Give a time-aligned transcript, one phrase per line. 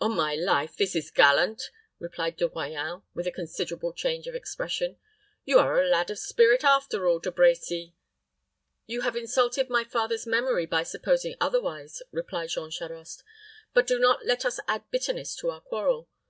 [0.00, 1.64] "On my life, this is gallant!"
[2.14, 4.96] cried De Royans, with a considerable change of expression.
[5.44, 7.92] "You are a lad of spirit after all, De Brecy."
[8.86, 13.22] "You have insulted my father's memory by supposing otherwise," replied Jean Charost.
[13.74, 16.08] "But do not let us add bitterness to our quarrel.